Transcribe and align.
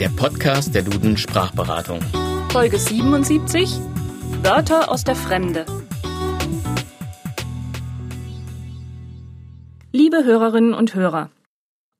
der 0.00 0.08
Podcast 0.08 0.74
der 0.74 0.82
Duden 0.82 1.16
Sprachberatung. 1.16 2.00
Folge 2.50 2.78
77 2.78 3.78
Wörter 4.42 4.90
aus 4.90 5.04
der 5.04 5.14
Fremde. 5.14 5.64
Liebe 9.92 10.24
Hörerinnen 10.24 10.74
und 10.74 10.96
Hörer, 10.96 11.30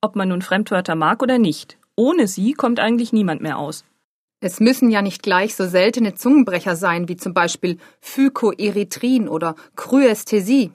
ob 0.01 0.17
man 0.17 0.29
nun 0.31 0.43
Fremdwörter 0.43 0.97
mag 0.97 1.23
oder 1.23 1.39
nicht, 1.39 1.79
ohne 1.95 2.27
sie 2.27 2.55
kommt 2.55 2.81
eigentlich 2.81 3.13
niemand 3.13 3.43
mehr 3.43 3.59
aus. 3.59 3.85
Es 4.41 4.59
müssen 4.59 4.91
ja 4.91 5.01
nicht 5.01 5.23
gleich 5.23 5.55
so 5.55 5.67
seltene 5.67 6.15
Zungenbrecher 6.15 6.75
sein 6.75 7.09
wie 7.09 7.17
zum 7.17 7.33
Beispiel 7.33 7.79
Phycoerythrin 8.01 9.29
oder 9.29 9.55
Kryästhesie. 9.77 10.73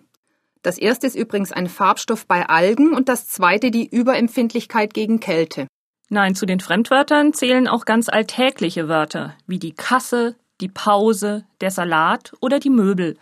Das 0.61 0.77
erste 0.77 1.07
ist 1.07 1.15
übrigens 1.15 1.51
ein 1.51 1.67
Farbstoff 1.67 2.25
bei 2.25 2.47
Algen 2.47 2.93
und 2.93 3.09
das 3.09 3.27
zweite 3.27 3.71
die 3.71 3.87
Überempfindlichkeit 3.87 4.93
gegen 4.93 5.19
Kälte. 5.19 5.67
Nein, 6.09 6.33
zu 6.33 6.47
den 6.47 6.59
Fremdwörtern 6.59 7.33
zählen 7.33 7.67
auch 7.67 7.85
ganz 7.85 8.09
alltägliche 8.09 8.89
Wörter, 8.89 9.35
wie 9.45 9.59
die 9.59 9.73
Kasse, 9.73 10.35
die 10.59 10.67
Pause, 10.67 11.45
der 11.61 11.69
Salat 11.69 12.33
oder 12.39 12.59
die 12.59 12.71
Möbel. 12.71 13.15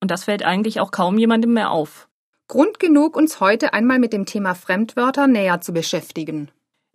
Und 0.00 0.12
das 0.12 0.24
fällt 0.24 0.44
eigentlich 0.44 0.78
auch 0.78 0.92
kaum 0.92 1.18
jemandem 1.18 1.52
mehr 1.52 1.72
auf. 1.72 2.08
Grund 2.46 2.78
genug, 2.78 3.16
uns 3.16 3.40
heute 3.40 3.72
einmal 3.72 3.98
mit 3.98 4.12
dem 4.12 4.24
Thema 4.24 4.54
Fremdwörter 4.54 5.26
näher 5.26 5.60
zu 5.60 5.72
beschäftigen. 5.72 6.50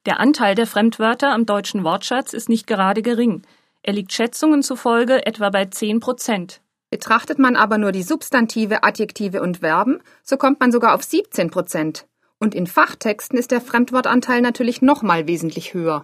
Der 0.06 0.22
Anteil 0.22 0.56
der 0.56 0.66
Fremdwörter 0.66 1.32
am 1.34 1.46
deutschen 1.46 1.84
Wortschatz 1.84 2.34
ist 2.34 2.48
nicht 2.48 2.66
gerade 2.66 3.02
gering. 3.02 3.42
Er 3.84 3.94
liegt 3.94 4.14
Schätzungen 4.14 4.64
zufolge 4.64 5.26
etwa 5.26 5.50
bei 5.50 5.66
10 5.66 6.00
Prozent. 6.00 6.62
Betrachtet 6.90 7.38
man 7.38 7.58
aber 7.58 7.78
nur 7.78 7.92
die 7.92 8.04
Substantive, 8.04 8.84
Adjektive 8.84 9.42
und 9.42 9.58
Verben, 9.58 10.00
so 10.24 10.38
kommt 10.38 10.62
man 10.62 10.72
sogar 10.72 10.96
auf 10.96 11.04
17 11.04 11.50
Prozent. 11.50 12.06
Und 12.44 12.54
in 12.56 12.68
Fachtexten 12.68 13.40
ist 13.40 13.52
der 13.52 13.62
Fremdwortanteil 13.62 14.42
natürlich 14.42 14.82
nochmal 14.82 15.28
wesentlich 15.28 15.74
höher. 15.74 16.04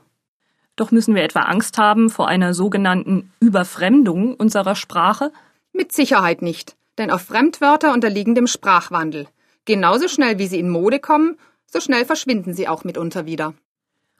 Doch 0.77 0.89
müssen 0.89 1.13
wir 1.13 1.23
etwa 1.23 1.41
Angst 1.41 1.77
haben 1.77 2.09
vor 2.09 2.29
einer 2.29 2.53
sogenannten 2.53 3.33
Überfremdung 3.41 4.35
unserer 4.35 4.75
Sprache? 4.75 5.33
Mit 5.73 5.91
Sicherheit 5.91 6.41
nicht, 6.41 6.77
denn 6.97 7.11
auch 7.11 7.19
Fremdwörter 7.19 7.93
unterliegen 7.93 8.35
dem 8.35 8.47
Sprachwandel. 8.47 9.27
Genauso 9.65 10.07
schnell 10.07 10.39
wie 10.39 10.47
sie 10.47 10.59
in 10.59 10.69
Mode 10.69 10.99
kommen, 10.99 11.35
so 11.65 11.81
schnell 11.81 12.05
verschwinden 12.05 12.53
sie 12.53 12.69
auch 12.69 12.85
mitunter 12.85 13.25
wieder. 13.25 13.53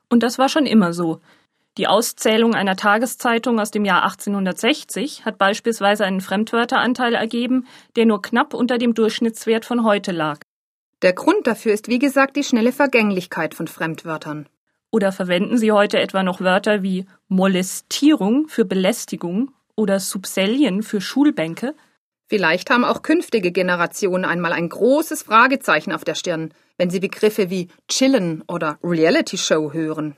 Und 0.09 0.22
das 0.22 0.38
war 0.38 0.50
schon 0.50 0.66
immer 0.66 0.92
so. 0.92 1.22
Die 1.78 1.88
Auszählung 1.88 2.54
einer 2.54 2.76
Tageszeitung 2.76 3.61
aus 3.61 3.72
dem 3.72 3.86
Jahr 3.86 4.04
1860 4.04 5.23
hat 5.23 5.38
beispielsweise 5.38 6.04
einen 6.04 6.20
Fremdwörteranteil 6.20 7.14
ergeben, 7.14 7.66
der 7.95 8.06
nur 8.06 8.22
knapp 8.22 8.54
unter 8.54 8.78
dem 8.78 8.94
Durchschnittswert 8.94 9.64
von 9.64 9.86
heute 9.86 10.11
lag. 10.11 10.39
Der 11.02 11.14
Grund 11.14 11.47
dafür 11.47 11.73
ist 11.73 11.88
wie 11.88 12.00
gesagt 12.00 12.36
die 12.36 12.44
schnelle 12.44 12.73
Vergänglichkeit 12.73 13.53
von 13.53 13.67
Fremdwörtern. 13.67 14.50
Oder 14.92 15.11
verwenden 15.11 15.58
Sie 15.58 15.72
heute 15.72 16.00
etwa 16.00 16.23
noch 16.23 16.42
Wörter 16.42 16.83
wie 16.83 17.05
Molestierung 17.28 18.47
für 18.47 18.66
Belästigung 18.66 19.52
oder 19.75 20.00
Subselien 20.00 20.83
für 20.83 21.00
Schulbänke? 21.00 21.75
Vielleicht 22.27 22.70
haben 22.70 22.83
auch 22.83 23.02
künftige 23.02 23.52
Generationen 23.52 24.25
einmal 24.25 24.52
ein 24.52 24.67
großes 24.67 25.23
Fragezeichen 25.23 25.94
auf 25.94 26.03
der 26.03 26.16
Stirn, 26.16 26.53
wenn 26.77 26.89
sie 26.89 27.00
Begriffe 27.00 27.50
wie 27.50 27.70
Chillen 27.88 28.44
oder 28.47 28.77
Reality 28.83 29.38
Show 29.38 29.73
hören. 29.73 30.16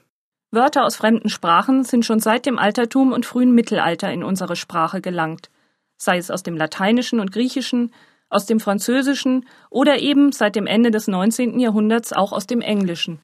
Wörter 0.51 0.83
aus 0.83 0.97
fremden 0.97 1.29
Sprachen 1.29 1.83
sind 1.83 2.05
schon 2.05 2.19
seit 2.19 2.45
dem 2.45 2.59
Altertum 2.59 3.13
und 3.13 3.25
frühen 3.25 3.53
Mittelalter 3.53 4.11
in 4.11 4.23
unsere 4.23 4.55
Sprache 4.55 4.99
gelangt, 4.99 5.49
sei 5.97 6.17
es 6.17 6.31
aus 6.31 6.43
dem 6.43 6.57
Lateinischen 6.57 7.19
und 7.19 7.31
Griechischen, 7.31 7.93
aus 8.31 8.45
dem 8.45 8.59
Französischen 8.59 9.45
oder 9.69 9.99
eben 9.99 10.31
seit 10.31 10.55
dem 10.55 10.67
Ende 10.67 10.91
des 10.91 11.07
19. 11.07 11.59
Jahrhunderts 11.59 12.13
auch 12.13 12.31
aus 12.31 12.47
dem 12.47 12.61
Englischen. 12.61 13.19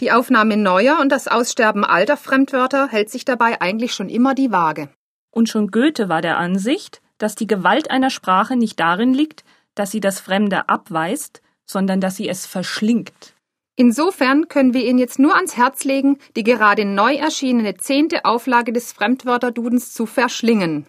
Die 0.00 0.10
Aufnahme 0.10 0.56
neuer 0.56 0.98
und 1.00 1.10
das 1.10 1.28
Aussterben 1.28 1.84
alter 1.84 2.16
Fremdwörter 2.16 2.88
hält 2.88 3.10
sich 3.10 3.24
dabei 3.24 3.60
eigentlich 3.60 3.94
schon 3.94 4.08
immer 4.08 4.34
die 4.34 4.50
Waage. 4.50 4.88
Und 5.30 5.48
schon 5.48 5.68
Goethe 5.70 6.08
war 6.08 6.20
der 6.20 6.36
Ansicht, 6.38 7.00
dass 7.18 7.36
die 7.36 7.46
Gewalt 7.46 7.90
einer 7.90 8.10
Sprache 8.10 8.56
nicht 8.56 8.80
darin 8.80 9.14
liegt, 9.14 9.44
dass 9.74 9.90
sie 9.90 10.00
das 10.00 10.20
Fremde 10.20 10.68
abweist, 10.68 11.42
sondern 11.64 12.00
dass 12.00 12.16
sie 12.16 12.28
es 12.28 12.46
verschlingt. 12.46 13.34
Insofern 13.76 14.46
können 14.48 14.72
wir 14.72 14.84
Ihnen 14.84 14.98
jetzt 14.98 15.18
nur 15.18 15.34
ans 15.34 15.56
Herz 15.56 15.82
legen, 15.82 16.18
die 16.36 16.44
gerade 16.44 16.84
neu 16.84 17.14
erschienene 17.14 17.76
zehnte 17.76 18.24
Auflage 18.24 18.72
des 18.72 18.92
Fremdwörterdudens 18.92 19.92
zu 19.92 20.06
verschlingen. 20.06 20.86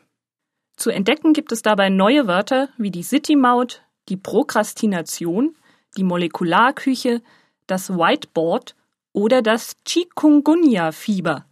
Zu 0.75 0.90
entdecken 0.90 1.34
gibt 1.34 1.52
es 1.52 1.62
dabei 1.62 1.90
neue 1.90 2.28
Wörter 2.28 2.69
wie 2.78 2.91
die 2.91 3.03
City-Maut, 3.03 3.84
die 4.09 4.18
Prokrastination, 4.18 5.56
die 5.97 6.03
Molekularküche, 6.03 7.22
das 7.68 7.90
Whiteboard 7.90 8.75
oder 9.14 9.41
das 9.41 9.78
Chikungunya-Fieber. 9.88 11.46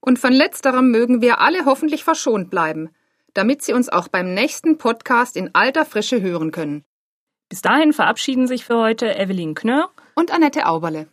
Und 0.00 0.18
von 0.18 0.32
letzterem 0.32 0.90
mögen 0.90 1.20
wir 1.20 1.40
alle 1.40 1.64
hoffentlich 1.64 2.04
verschont 2.04 2.50
bleiben, 2.50 2.90
damit 3.34 3.62
Sie 3.62 3.72
uns 3.72 3.88
auch 3.88 4.08
beim 4.08 4.32
nächsten 4.32 4.78
Podcast 4.78 5.36
in 5.36 5.54
alter 5.54 5.84
Frische 5.84 6.22
hören 6.22 6.52
können. 6.52 6.84
Bis 7.48 7.60
dahin 7.60 7.92
verabschieden 7.92 8.46
sich 8.46 8.64
für 8.64 8.78
heute 8.78 9.14
Evelyn 9.16 9.54
Knörr 9.54 9.90
und 10.14 10.32
Annette 10.32 10.66
Auberle. 10.66 11.08